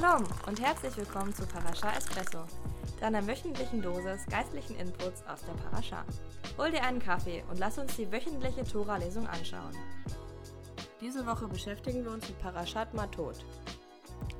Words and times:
Shalom 0.00 0.24
und 0.46 0.60
herzlich 0.62 0.96
willkommen 0.96 1.34
zu 1.34 1.44
Parasha 1.46 1.90
Espresso, 1.90 2.44
deiner 3.00 3.26
wöchentlichen 3.26 3.82
Dosis 3.82 4.24
geistlichen 4.30 4.76
Inputs 4.76 5.22
aus 5.26 5.40
der 5.44 5.52
Parasha. 5.52 6.04
Hol 6.56 6.70
dir 6.70 6.82
einen 6.84 7.00
Kaffee 7.00 7.44
und 7.50 7.58
lass 7.58 7.76
uns 7.76 7.96
die 7.96 8.10
wöchentliche 8.10 8.64
Tora-Lesung 8.64 9.26
anschauen. 9.26 9.76
Diese 11.02 11.26
Woche 11.26 11.48
beschäftigen 11.48 12.02
wir 12.04 12.12
uns 12.12 12.26
mit 12.28 12.40
Parashat 12.40 12.94
Matot. 12.94 13.44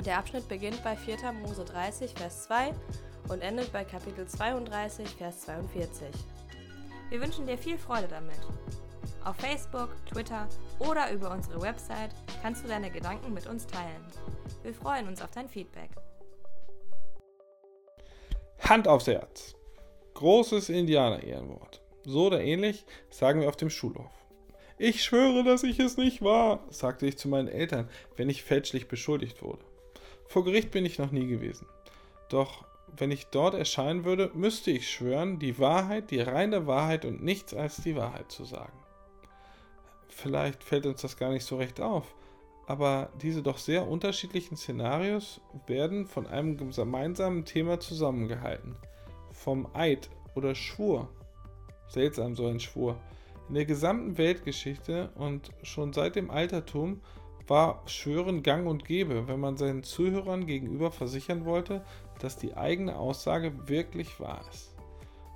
Der 0.06 0.18
Abschnitt 0.18 0.48
beginnt 0.48 0.82
bei 0.82 0.96
4. 0.96 1.32
Mose 1.32 1.64
30, 1.64 2.14
Vers 2.14 2.44
2 2.44 2.72
und 3.28 3.42
endet 3.42 3.70
bei 3.70 3.84
Kapitel 3.84 4.26
32, 4.26 5.10
Vers 5.10 5.42
42. 5.42 6.08
Wir 7.10 7.20
wünschen 7.20 7.46
dir 7.46 7.58
viel 7.58 7.76
Freude 7.76 8.08
damit. 8.08 8.40
Auf 9.24 9.36
Facebook, 9.36 9.90
Twitter 10.06 10.48
oder 10.78 11.12
über 11.12 11.30
unsere 11.30 11.60
Website 11.60 12.10
kannst 12.42 12.64
du 12.64 12.68
deine 12.68 12.90
Gedanken 12.90 13.34
mit 13.34 13.46
uns 13.46 13.66
teilen. 13.66 14.04
Wir 14.62 14.72
freuen 14.72 15.08
uns 15.08 15.20
auf 15.20 15.30
dein 15.30 15.48
Feedback. 15.48 15.90
Hand 18.60 18.88
aufs 18.88 19.06
Herz. 19.06 19.54
Großes 20.14 20.70
Indianer-Ehrenwort. 20.70 21.82
So 22.04 22.26
oder 22.26 22.40
ähnlich 22.40 22.86
sagen 23.10 23.42
wir 23.42 23.48
auf 23.48 23.56
dem 23.56 23.68
Schulhof. 23.68 24.10
Ich 24.78 25.04
schwöre, 25.04 25.44
dass 25.44 25.64
ich 25.64 25.78
es 25.78 25.98
nicht 25.98 26.22
war, 26.22 26.64
sagte 26.70 27.06
ich 27.06 27.18
zu 27.18 27.28
meinen 27.28 27.48
Eltern, 27.48 27.90
wenn 28.16 28.30
ich 28.30 28.42
fälschlich 28.42 28.88
beschuldigt 28.88 29.42
wurde. 29.42 29.62
Vor 30.26 30.44
Gericht 30.44 30.70
bin 30.70 30.86
ich 30.86 30.98
noch 30.98 31.10
nie 31.10 31.26
gewesen. 31.26 31.66
Doch 32.30 32.64
wenn 32.96 33.10
ich 33.10 33.26
dort 33.26 33.54
erscheinen 33.54 34.04
würde, 34.06 34.30
müsste 34.32 34.70
ich 34.70 34.90
schwören, 34.90 35.38
die 35.38 35.58
Wahrheit, 35.58 36.10
die 36.10 36.20
reine 36.20 36.66
Wahrheit 36.66 37.04
und 37.04 37.22
nichts 37.22 37.52
als 37.52 37.76
die 37.82 37.96
Wahrheit 37.96 38.32
zu 38.32 38.44
sagen. 38.44 38.79
Vielleicht 40.10 40.62
fällt 40.64 40.86
uns 40.86 41.00
das 41.00 41.16
gar 41.16 41.30
nicht 41.30 41.44
so 41.44 41.56
recht 41.56 41.80
auf, 41.80 42.14
aber 42.66 43.10
diese 43.22 43.42
doch 43.42 43.58
sehr 43.58 43.88
unterschiedlichen 43.88 44.56
Szenarios 44.56 45.40
werden 45.66 46.06
von 46.06 46.26
einem 46.26 46.56
gemeinsamen 46.56 47.44
Thema 47.44 47.80
zusammengehalten. 47.80 48.76
Vom 49.32 49.68
Eid 49.72 50.10
oder 50.34 50.54
Schwur. 50.54 51.08
Seltsam 51.88 52.34
so 52.36 52.46
ein 52.46 52.60
Schwur. 52.60 53.00
In 53.48 53.54
der 53.54 53.64
gesamten 53.64 54.18
Weltgeschichte 54.18 55.10
und 55.14 55.50
schon 55.62 55.92
seit 55.92 56.16
dem 56.16 56.30
Altertum 56.30 57.00
war 57.46 57.82
Schwören 57.86 58.42
gang 58.42 58.68
und 58.68 58.84
gäbe, 58.84 59.26
wenn 59.26 59.40
man 59.40 59.56
seinen 59.56 59.82
Zuhörern 59.82 60.46
gegenüber 60.46 60.92
versichern 60.92 61.44
wollte, 61.44 61.84
dass 62.20 62.36
die 62.36 62.56
eigene 62.56 62.96
Aussage 62.96 63.68
wirklich 63.68 64.20
wahr 64.20 64.42
ist. 64.52 64.69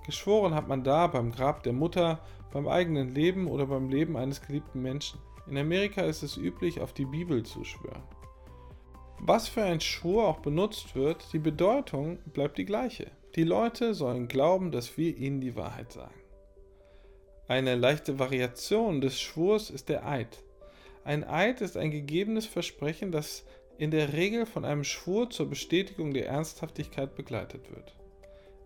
Geschworen 0.05 0.55
hat 0.55 0.69
man 0.69 0.85
da 0.85 1.07
beim 1.07 1.33
Grab 1.33 1.63
der 1.63 1.73
Mutter, 1.73 2.21
beim 2.53 2.69
eigenen 2.69 3.15
Leben 3.15 3.47
oder 3.47 3.67
beim 3.67 3.89
Leben 3.89 4.17
eines 4.17 4.43
geliebten 4.43 4.83
Menschen. 4.83 5.19
In 5.47 5.59
Amerika 5.59 6.03
ist 6.03 6.23
es 6.23 6.37
üblich, 6.37 6.81
auf 6.81 6.93
die 6.93 7.07
Bibel 7.07 7.43
zu 7.43 7.65
schwören. 7.65 8.03
Was 9.21 9.49
für 9.49 9.63
ein 9.63 9.81
Schwur 9.81 10.29
auch 10.29 10.41
benutzt 10.41 10.95
wird, 10.95 11.33
die 11.33 11.39
Bedeutung 11.39 12.19
bleibt 12.33 12.59
die 12.59 12.67
gleiche. 12.67 13.11
Die 13.35 13.45
Leute 13.45 13.95
sollen 13.95 14.29
glauben, 14.29 14.71
dass 14.71 14.97
wir 14.99 15.17
ihnen 15.17 15.41
die 15.41 15.57
Wahrheit 15.57 15.93
sagen. 15.93 16.21
Eine 17.49 17.75
leichte 17.75 18.19
Variation 18.19 19.01
des 19.01 19.21
Schwurs 19.21 19.71
ist 19.71 19.89
der 19.89 20.07
Eid. 20.07 20.43
Ein 21.05 21.25
Eid 21.25 21.61
ist 21.61 21.77
ein 21.77 21.91
gegebenes 21.91 22.47
Versprechen, 22.47 23.13
das 23.13 23.45
in 23.77 23.91
der 23.91 24.13
Regel 24.13 24.47
von 24.47 24.65
einem 24.65 24.85
Schwur 24.85 25.31
zur 25.31 25.49
Bestätigung 25.49 26.15
der 26.15 26.29
Ernsthaftigkeit 26.29 27.15
begleitet 27.15 27.71
wird. 27.71 27.95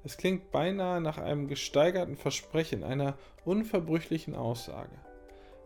Es 0.04 0.16
klingt 0.16 0.50
beinahe 0.50 1.00
nach 1.00 1.18
einem 1.18 1.48
gesteigerten 1.48 2.16
Versprechen, 2.16 2.84
einer 2.84 3.18
unverbrüchlichen 3.44 4.34
Aussage. 4.34 4.96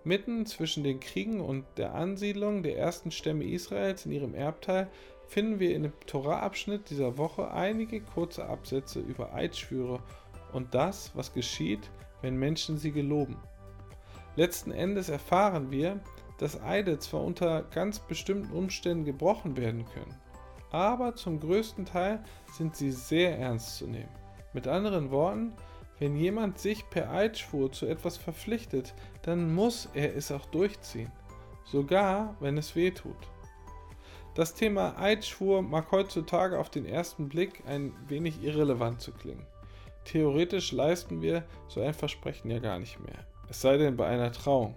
Mitten 0.05 0.47
zwischen 0.47 0.83
den 0.83 1.01
Kriegen 1.01 1.41
und 1.41 1.65
der 1.77 1.95
Ansiedlung 1.95 2.63
der 2.63 2.77
ersten 2.77 3.11
Stämme 3.11 3.45
Israels 3.45 4.05
in 4.05 4.13
ihrem 4.13 4.35
Erbteil 4.35 4.89
finden 5.29 5.61
wir 5.61 5.75
in 5.77 5.85
dem 5.85 5.93
Torah-Abschnitt 6.07 6.91
dieser 6.91 7.19
Woche 7.19 7.51
einige 7.53 8.01
kurze 8.01 8.45
Absätze 8.47 9.01
über 9.01 9.33
Eidschwüre 9.33 10.01
und 10.53 10.75
das, 10.75 11.13
was 11.15 11.33
geschieht, 11.33 11.91
wenn 12.21 12.37
Menschen 12.37 12.79
sie 12.79 12.93
geloben. 12.93 13.37
Letzten 14.35 14.73
Endes 14.73 15.09
erfahren 15.09 15.71
wir, 15.71 16.01
dass 16.39 16.61
Eide 16.61 16.99
zwar 16.99 17.23
unter 17.23 17.63
ganz 17.63 18.01
bestimmten 18.01 18.53
Umständen 18.53 19.05
gebrochen 19.05 19.57
werden 19.57 19.85
können, 19.95 20.17
aber 20.71 21.15
zum 21.15 21.39
größten 21.39 21.85
Teil 21.85 22.25
sind 22.53 22.75
sie 22.75 22.91
sehr 22.91 23.39
ernst 23.39 23.77
zu 23.77 23.87
nehmen. 23.87 24.22
Mit 24.53 24.69
anderen 24.69 25.11
Worten, 25.11 25.55
wenn 25.99 26.17
jemand 26.17 26.59
sich 26.59 26.89
per 26.91 27.11
Eidschwur 27.11 27.73
zu 27.73 27.87
etwas 27.87 28.17
verpflichtet, 28.17 28.95
dann 29.23 29.55
muss 29.55 29.89
er 29.95 30.17
es 30.17 30.33
auch 30.33 30.47
durchziehen, 30.47 31.13
sogar 31.65 32.37
wenn 32.41 32.59
es 32.59 32.75
weh 32.75 32.91
tut. 32.91 33.17
Das 34.35 34.55
Thema 34.55 34.99
Eidschwur 34.99 35.63
mag 35.63 35.93
heutzutage 35.93 36.59
auf 36.59 36.71
den 36.71 36.87
ersten 36.87 37.29
Blick 37.29 37.63
ein 37.67 37.93
wenig 38.09 38.43
irrelevant 38.43 39.01
zu 39.01 39.13
klingen. 39.13 39.47
Theoretisch 40.05 40.73
leisten 40.73 41.23
wir 41.23 41.45
so 41.69 41.81
ein 41.81 41.95
Versprechen 41.95 42.51
ja 42.51 42.59
gar 42.59 42.79
nicht 42.79 42.99
mehr, 42.99 43.27
es 43.49 43.61
sei 43.61 43.77
denn 43.77 43.97
bei 43.97 44.07
einer 44.07 44.33
Trauung. 44.33 44.75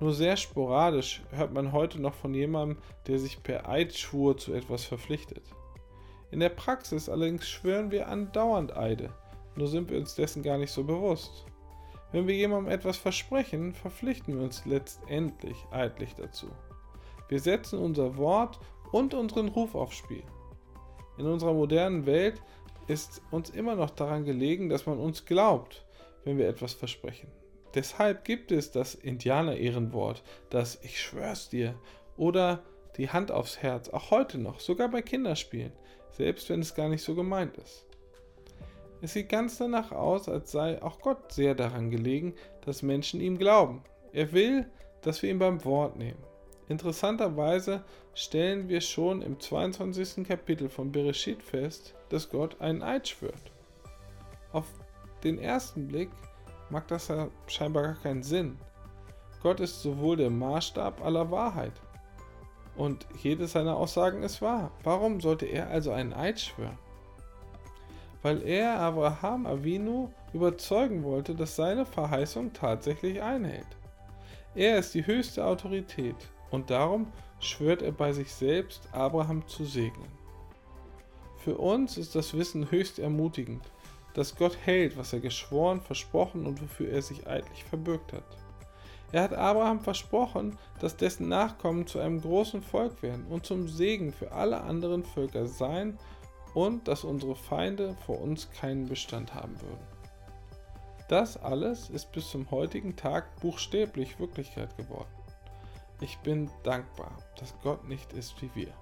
Nur 0.00 0.14
sehr 0.14 0.36
sporadisch 0.36 1.22
hört 1.30 1.52
man 1.52 1.72
heute 1.72 2.00
noch 2.00 2.14
von 2.14 2.32
jemandem, 2.32 2.78
der 3.08 3.18
sich 3.18 3.42
per 3.42 3.68
Eidschwur 3.68 4.36
zu 4.38 4.54
etwas 4.54 4.84
verpflichtet. 4.84 5.42
In 6.30 6.40
der 6.40 6.50
Praxis 6.50 7.08
allerdings 7.08 7.48
schwören 7.48 7.90
wir 7.90 8.08
andauernd 8.08 8.76
Eide, 8.76 9.10
nur 9.56 9.68
sind 9.68 9.90
wir 9.90 9.98
uns 9.98 10.14
dessen 10.14 10.42
gar 10.42 10.58
nicht 10.58 10.70
so 10.70 10.84
bewusst. 10.84 11.46
Wenn 12.12 12.26
wir 12.26 12.34
jemandem 12.34 12.72
etwas 12.72 12.96
versprechen, 12.96 13.74
verpflichten 13.74 14.36
wir 14.36 14.44
uns 14.44 14.64
letztendlich 14.64 15.56
eidlich 15.70 16.14
dazu. 16.14 16.48
Wir 17.28 17.40
setzen 17.40 17.78
unser 17.78 18.16
Wort 18.16 18.58
und 18.92 19.14
unseren 19.14 19.48
Ruf 19.48 19.74
aufs 19.74 19.96
Spiel. 19.96 20.22
In 21.18 21.26
unserer 21.26 21.52
modernen 21.52 22.06
Welt 22.06 22.40
ist 22.86 23.20
uns 23.30 23.50
immer 23.50 23.74
noch 23.74 23.90
daran 23.90 24.24
gelegen, 24.24 24.68
dass 24.68 24.86
man 24.86 24.98
uns 24.98 25.26
glaubt, 25.26 25.84
wenn 26.24 26.38
wir 26.38 26.48
etwas 26.48 26.72
versprechen. 26.72 27.30
Deshalb 27.74 28.24
gibt 28.24 28.50
es 28.50 28.70
das 28.70 28.94
Indianer-Ehrenwort, 28.94 30.22
das 30.48 30.82
Ich 30.82 31.00
schwör's 31.00 31.50
dir 31.50 31.74
oder 32.16 32.62
die 32.96 33.10
Hand 33.10 33.30
aufs 33.30 33.58
Herz, 33.58 33.90
auch 33.90 34.10
heute 34.10 34.38
noch, 34.38 34.60
sogar 34.60 34.88
bei 34.88 35.02
Kinderspielen, 35.02 35.72
selbst 36.12 36.48
wenn 36.50 36.60
es 36.60 36.74
gar 36.74 36.88
nicht 36.88 37.02
so 37.02 37.14
gemeint 37.14 37.56
ist. 37.58 37.84
Es 39.00 39.12
sieht 39.12 39.28
ganz 39.28 39.58
danach 39.58 39.92
aus, 39.92 40.28
als 40.28 40.50
sei 40.50 40.82
auch 40.82 41.00
Gott 41.00 41.32
sehr 41.32 41.54
daran 41.54 41.90
gelegen, 41.90 42.34
dass 42.64 42.82
Menschen 42.82 43.20
ihm 43.20 43.38
glauben. 43.38 43.82
Er 44.12 44.32
will, 44.32 44.66
dass 45.02 45.22
wir 45.22 45.30
ihn 45.30 45.38
beim 45.38 45.64
Wort 45.64 45.96
nehmen. 45.96 46.18
Interessanterweise 46.68 47.84
stellen 48.14 48.68
wir 48.68 48.80
schon 48.80 49.22
im 49.22 49.38
22. 49.38 50.26
Kapitel 50.26 50.68
von 50.68 50.90
Bereshit 50.92 51.42
fest, 51.42 51.94
dass 52.08 52.28
Gott 52.28 52.60
einen 52.60 52.82
Eid 52.82 53.08
schwört. 53.08 53.52
Auf 54.52 54.66
den 55.22 55.38
ersten 55.38 55.88
Blick 55.88 56.10
mag 56.68 56.88
das 56.88 57.08
ja 57.08 57.28
scheinbar 57.46 57.84
gar 57.84 57.94
keinen 57.94 58.22
Sinn. 58.22 58.58
Gott 59.42 59.60
ist 59.60 59.82
sowohl 59.82 60.16
der 60.16 60.30
Maßstab 60.30 61.04
aller 61.04 61.30
Wahrheit. 61.30 61.72
Und 62.78 63.08
jede 63.20 63.48
seiner 63.48 63.76
Aussagen 63.76 64.22
ist 64.22 64.40
wahr. 64.40 64.70
Warum 64.84 65.20
sollte 65.20 65.46
er 65.46 65.68
also 65.68 65.90
einen 65.90 66.12
Eid 66.12 66.38
schwören? 66.38 66.78
Weil 68.22 68.40
er 68.42 68.78
Abraham 68.78 69.46
Avinu 69.46 70.10
überzeugen 70.32 71.02
wollte, 71.02 71.34
dass 71.34 71.56
seine 71.56 71.84
Verheißung 71.84 72.52
tatsächlich 72.52 73.20
einhält. 73.20 73.66
Er 74.54 74.78
ist 74.78 74.94
die 74.94 75.04
höchste 75.04 75.44
Autorität 75.44 76.14
und 76.50 76.70
darum 76.70 77.12
schwört 77.40 77.82
er 77.82 77.92
bei 77.92 78.12
sich 78.12 78.32
selbst, 78.32 78.88
Abraham 78.92 79.46
zu 79.48 79.64
segnen. 79.64 80.10
Für 81.38 81.58
uns 81.58 81.98
ist 81.98 82.14
das 82.14 82.32
Wissen 82.34 82.70
höchst 82.70 83.00
ermutigend, 83.00 83.62
dass 84.14 84.36
Gott 84.36 84.56
hält, 84.64 84.96
was 84.96 85.12
er 85.12 85.20
geschworen, 85.20 85.80
versprochen 85.80 86.46
und 86.46 86.62
wofür 86.62 86.90
er 86.90 87.02
sich 87.02 87.26
eidlich 87.26 87.64
verbürgt 87.64 88.12
hat. 88.12 88.36
Er 89.10 89.22
hat 89.22 89.32
Abraham 89.32 89.80
versprochen, 89.80 90.58
dass 90.80 90.96
dessen 90.96 91.28
Nachkommen 91.28 91.86
zu 91.86 91.98
einem 91.98 92.20
großen 92.20 92.62
Volk 92.62 93.02
werden 93.02 93.26
und 93.26 93.46
zum 93.46 93.66
Segen 93.68 94.12
für 94.12 94.32
alle 94.32 94.60
anderen 94.60 95.04
Völker 95.04 95.46
sein 95.46 95.98
und 96.54 96.88
dass 96.88 97.04
unsere 97.04 97.34
Feinde 97.34 97.96
vor 98.04 98.20
uns 98.20 98.50
keinen 98.50 98.86
Bestand 98.86 99.34
haben 99.34 99.58
würden. 99.60 99.98
Das 101.08 101.38
alles 101.38 101.88
ist 101.88 102.12
bis 102.12 102.28
zum 102.28 102.50
heutigen 102.50 102.94
Tag 102.94 103.40
buchstäblich 103.40 104.20
Wirklichkeit 104.20 104.76
geworden. 104.76 105.08
Ich 106.02 106.18
bin 106.18 106.50
dankbar, 106.62 107.16
dass 107.38 107.54
Gott 107.62 107.88
nicht 107.88 108.12
ist 108.12 108.40
wie 108.42 108.50
wir. 108.54 108.74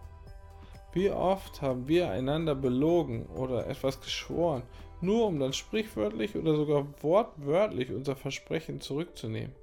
Wie 0.92 1.10
oft 1.10 1.62
haben 1.62 1.86
wir 1.86 2.10
einander 2.10 2.54
belogen 2.54 3.26
oder 3.26 3.66
etwas 3.68 4.00
geschworen, 4.00 4.64
nur 5.00 5.26
um 5.26 5.38
dann 5.38 5.52
sprichwörtlich 5.52 6.34
oder 6.34 6.56
sogar 6.56 6.86
wortwörtlich 7.00 7.92
unser 7.92 8.16
Versprechen 8.16 8.80
zurückzunehmen? 8.80 9.54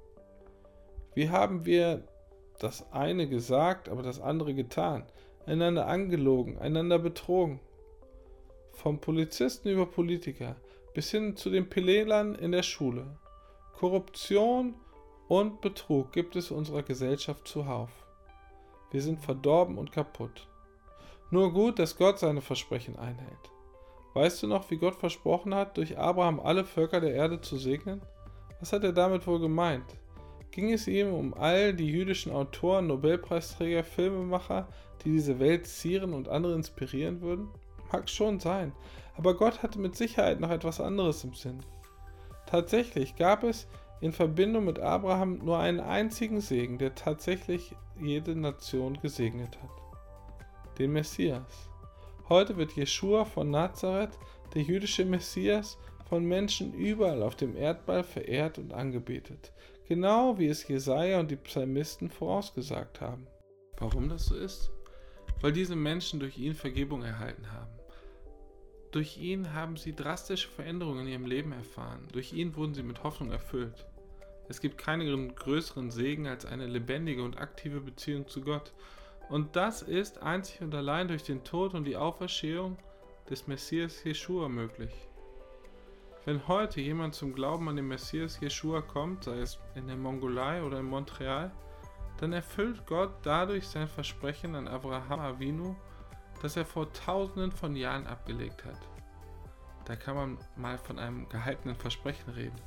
Wie 1.14 1.30
haben 1.30 1.64
wir 1.64 2.02
das 2.58 2.92
eine 2.92 3.28
gesagt, 3.28 3.88
aber 3.88 4.02
das 4.02 4.20
andere 4.20 4.54
getan, 4.54 5.04
einander 5.46 5.86
angelogen, 5.86 6.58
einander 6.58 6.98
betrogen? 6.98 7.60
Vom 8.72 8.98
Polizisten 8.98 9.68
über 9.68 9.86
Politiker 9.86 10.56
bis 10.94 11.10
hin 11.10 11.36
zu 11.36 11.50
den 11.50 11.68
Pelelern 11.68 12.34
in 12.34 12.52
der 12.52 12.62
Schule. 12.62 13.16
Korruption 13.74 14.74
und 15.28 15.60
Betrug 15.60 16.12
gibt 16.12 16.36
es 16.36 16.50
unserer 16.50 16.82
Gesellschaft 16.82 17.46
zuhauf. 17.48 17.90
Wir 18.92 19.02
sind 19.02 19.20
verdorben 19.20 19.76
und 19.76 19.90
kaputt. 19.90 20.46
Nur 21.30 21.52
gut, 21.52 21.80
dass 21.80 21.96
Gott 21.96 22.20
seine 22.20 22.40
Versprechen 22.40 22.96
einhält. 22.96 23.50
Weißt 24.14 24.42
du 24.42 24.46
noch, 24.46 24.70
wie 24.70 24.76
Gott 24.76 24.94
versprochen 24.94 25.52
hat, 25.52 25.76
durch 25.76 25.98
Abraham 25.98 26.38
alle 26.38 26.64
Völker 26.64 27.00
der 27.00 27.14
Erde 27.14 27.40
zu 27.40 27.56
segnen? 27.56 28.00
Was 28.60 28.72
hat 28.72 28.84
er 28.84 28.92
damit 28.92 29.26
wohl 29.26 29.40
gemeint? 29.40 29.96
Ging 30.54 30.72
es 30.72 30.86
ihm 30.86 31.12
um 31.12 31.34
all 31.34 31.74
die 31.74 31.88
jüdischen 31.88 32.30
Autoren, 32.30 32.86
Nobelpreisträger, 32.86 33.82
Filmemacher, 33.82 34.68
die 35.02 35.10
diese 35.10 35.40
Welt 35.40 35.66
zieren 35.66 36.12
und 36.12 36.28
andere 36.28 36.54
inspirieren 36.54 37.22
würden? 37.22 37.48
Mag 37.90 38.08
schon 38.08 38.38
sein, 38.38 38.70
aber 39.16 39.34
Gott 39.34 39.64
hatte 39.64 39.80
mit 39.80 39.96
Sicherheit 39.96 40.38
noch 40.38 40.52
etwas 40.52 40.80
anderes 40.80 41.24
im 41.24 41.34
Sinn. 41.34 41.58
Tatsächlich 42.46 43.16
gab 43.16 43.42
es 43.42 43.66
in 44.00 44.12
Verbindung 44.12 44.66
mit 44.66 44.78
Abraham 44.78 45.38
nur 45.38 45.58
einen 45.58 45.80
einzigen 45.80 46.40
Segen, 46.40 46.78
der 46.78 46.94
tatsächlich 46.94 47.74
jede 48.00 48.36
Nation 48.36 49.00
gesegnet 49.02 49.58
hat. 49.60 50.78
Den 50.78 50.92
Messias. 50.92 51.68
Heute 52.28 52.56
wird 52.56 52.70
Jeschua 52.76 53.24
von 53.24 53.50
Nazareth, 53.50 54.16
der 54.54 54.62
jüdische 54.62 55.04
Messias, 55.04 55.78
von 56.08 56.24
Menschen 56.24 56.74
überall 56.74 57.24
auf 57.24 57.34
dem 57.34 57.56
Erdball 57.56 58.04
verehrt 58.04 58.58
und 58.58 58.72
angebetet, 58.72 59.52
genau 59.88 60.38
wie 60.38 60.48
es 60.48 60.66
Jesaja 60.66 61.20
und 61.20 61.30
die 61.30 61.36
Psalmisten 61.36 62.10
vorausgesagt 62.10 63.00
haben. 63.00 63.26
Warum 63.78 64.08
das 64.08 64.26
so 64.26 64.36
ist? 64.36 64.70
Weil 65.40 65.52
diese 65.52 65.76
Menschen 65.76 66.20
durch 66.20 66.38
ihn 66.38 66.54
Vergebung 66.54 67.02
erhalten 67.02 67.52
haben. 67.52 67.72
Durch 68.92 69.18
ihn 69.18 69.52
haben 69.52 69.76
sie 69.76 69.94
drastische 69.94 70.48
Veränderungen 70.48 71.06
in 71.06 71.12
ihrem 71.12 71.26
Leben 71.26 71.52
erfahren. 71.52 72.06
Durch 72.12 72.32
ihn 72.32 72.54
wurden 72.54 72.74
sie 72.74 72.84
mit 72.84 73.02
Hoffnung 73.02 73.32
erfüllt. 73.32 73.86
Es 74.48 74.60
gibt 74.60 74.78
keinen 74.78 75.34
größeren 75.34 75.90
Segen 75.90 76.26
als 76.26 76.46
eine 76.46 76.66
lebendige 76.66 77.22
und 77.22 77.38
aktive 77.38 77.80
Beziehung 77.80 78.28
zu 78.28 78.42
Gott. 78.42 78.72
Und 79.28 79.56
das 79.56 79.82
ist 79.82 80.22
einzig 80.22 80.60
und 80.60 80.74
allein 80.74 81.08
durch 81.08 81.24
den 81.24 81.42
Tod 81.44 81.74
und 81.74 81.84
die 81.84 81.96
Auferstehung 81.96 82.76
des 83.28 83.46
Messias 83.46 84.04
Jeschua 84.04 84.48
möglich. 84.48 84.92
Wenn 86.26 86.48
heute 86.48 86.80
jemand 86.80 87.14
zum 87.14 87.34
Glauben 87.34 87.68
an 87.68 87.76
den 87.76 87.86
Messias 87.86 88.40
Jeschua 88.40 88.80
kommt, 88.80 89.24
sei 89.24 89.40
es 89.40 89.58
in 89.74 89.86
der 89.88 89.96
Mongolei 89.96 90.62
oder 90.62 90.80
in 90.80 90.86
Montreal, 90.86 91.52
dann 92.16 92.32
erfüllt 92.32 92.86
Gott 92.86 93.12
dadurch 93.24 93.68
sein 93.68 93.88
Versprechen 93.88 94.54
an 94.54 94.66
Abraham 94.66 95.20
Avinu, 95.20 95.76
das 96.40 96.56
er 96.56 96.64
vor 96.64 96.90
tausenden 96.94 97.52
von 97.52 97.76
Jahren 97.76 98.06
abgelegt 98.06 98.64
hat. 98.64 98.78
Da 99.84 99.96
kann 99.96 100.14
man 100.16 100.38
mal 100.56 100.78
von 100.78 100.98
einem 100.98 101.28
gehaltenen 101.28 101.76
Versprechen 101.76 102.30
reden. 102.30 102.60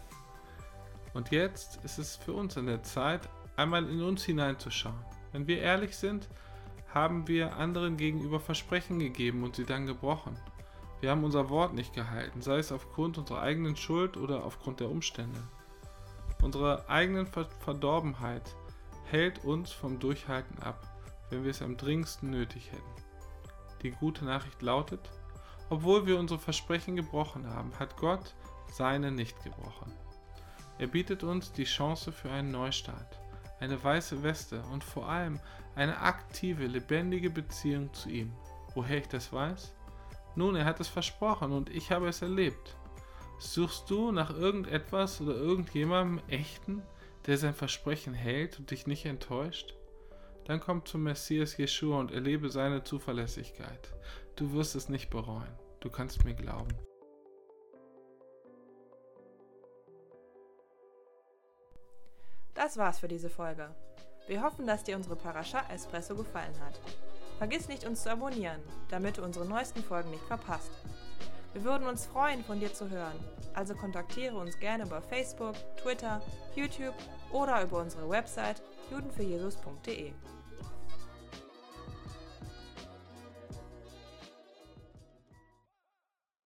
Und 1.15 1.31
jetzt 1.31 1.83
ist 1.83 1.98
es 1.98 2.15
für 2.15 2.33
uns 2.33 2.59
an 2.59 2.68
der 2.68 2.83
Zeit, 2.83 3.27
einmal 3.56 3.89
in 3.89 4.04
uns 4.04 4.24
hineinzuschauen. 4.24 5.04
Wenn 5.31 5.48
wir 5.48 5.62
ehrlich 5.62 5.98
sind, 5.98 6.30
haben 6.94 7.27
wir 7.27 7.56
anderen 7.56 7.98
gegenüber 7.98 8.39
Versprechen 8.39 9.00
gegeben 9.00 9.44
und 9.44 9.56
sie 9.56 9.65
dann 9.65 9.88
gebrochen. 9.88 10.38
Wir 10.99 11.11
haben 11.11 11.23
unser 11.23 11.49
Wort 11.49 11.73
nicht 11.73 11.94
gehalten, 11.94 12.41
sei 12.41 12.57
es 12.57 12.71
aufgrund 12.71 13.17
unserer 13.17 13.41
eigenen 13.41 13.75
Schuld 13.75 14.17
oder 14.17 14.44
aufgrund 14.44 14.79
der 14.79 14.89
Umstände. 14.89 15.39
Unsere 16.41 16.88
eigenen 16.89 17.27
Verdorbenheit 17.27 18.55
hält 19.05 19.44
uns 19.44 19.71
vom 19.71 19.99
Durchhalten 19.99 20.59
ab, 20.61 20.81
wenn 21.29 21.44
wir 21.44 21.51
es 21.51 21.61
am 21.61 21.77
dringendsten 21.77 22.29
nötig 22.29 22.71
hätten. 22.71 23.81
Die 23.83 23.91
gute 23.91 24.25
Nachricht 24.25 24.61
lautet, 24.61 25.09
obwohl 25.69 26.05
wir 26.05 26.17
unsere 26.17 26.39
Versprechen 26.39 26.95
gebrochen 26.95 27.47
haben, 27.47 27.71
hat 27.77 27.97
Gott 27.97 28.35
seine 28.71 29.11
nicht 29.11 29.44
gebrochen. 29.44 29.91
Er 30.79 30.88
bietet 30.88 31.23
uns 31.23 31.51
die 31.51 31.65
Chance 31.65 32.11
für 32.11 32.31
einen 32.31 32.51
Neustart 32.51 33.19
eine 33.59 33.83
weiße 33.83 34.23
Weste 34.23 34.61
und 34.71 34.83
vor 34.83 35.07
allem 35.07 35.39
eine 35.75 35.99
aktive, 35.99 36.65
lebendige 36.65 37.29
Beziehung 37.29 37.94
zu 37.94 38.09
ihm. 38.09 38.33
Woher 38.75 38.97
ich 38.97 39.07
das 39.07 39.33
weiß? 39.33 39.73
Nun, 40.37 40.55
er 40.55 40.65
hat 40.65 40.79
es 40.79 40.87
versprochen 40.87 41.51
und 41.51 41.71
ich 41.71 41.91
habe 41.91 42.07
es 42.07 42.21
erlebt. 42.21 42.77
Suchst 43.39 43.89
du 43.89 44.11
nach 44.11 44.29
irgendetwas 44.29 45.19
oder 45.19 45.33
irgendjemandem 45.33 46.23
echten, 46.27 46.83
der 47.25 47.39
sein 47.39 47.55
Versprechen 47.55 48.13
hält 48.13 48.59
und 48.59 48.69
dich 48.69 48.85
nicht 48.85 49.07
enttäuscht? 49.07 49.73
Dann 50.45 50.59
komm 50.59 50.85
zum 50.85 51.01
Messias 51.01 51.57
Jeschua 51.57 51.99
und 51.99 52.11
erlebe 52.11 52.51
seine 52.51 52.83
Zuverlässigkeit. 52.83 53.91
Du 54.35 54.53
wirst 54.53 54.75
es 54.75 54.89
nicht 54.89 55.09
bereuen. 55.09 55.57
Du 55.79 55.89
kannst 55.89 56.23
mir 56.23 56.35
glauben. 56.35 56.77
Das 62.53 62.77
war's 62.77 62.99
für 62.99 63.07
diese 63.07 63.31
Folge. 63.31 63.73
Wir 64.27 64.43
hoffen, 64.43 64.67
dass 64.67 64.83
dir 64.83 64.97
unsere 64.97 65.15
Parascha 65.15 65.63
Espresso 65.73 66.15
gefallen 66.15 66.59
hat. 66.59 66.79
Vergiss 67.37 67.67
nicht, 67.67 67.85
uns 67.85 68.03
zu 68.03 68.11
abonnieren, 68.11 68.61
damit 68.89 69.17
du 69.17 69.23
unsere 69.23 69.45
neuesten 69.45 69.83
Folgen 69.83 70.09
nicht 70.09 70.23
verpasst. 70.23 70.71
Wir 71.53 71.63
würden 71.63 71.87
uns 71.87 72.05
freuen, 72.05 72.43
von 72.43 72.59
dir 72.59 72.73
zu 72.73 72.89
hören, 72.89 73.17
also 73.53 73.73
kontaktiere 73.75 74.37
uns 74.37 74.59
gerne 74.59 74.85
über 74.85 75.01
Facebook, 75.01 75.55
Twitter, 75.77 76.21
YouTube 76.55 76.95
oder 77.31 77.61
über 77.63 77.81
unsere 77.81 78.09
Website 78.09 78.61
judenfürjesus.de. 78.91 80.13